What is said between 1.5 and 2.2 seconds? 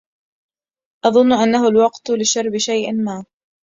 الوقت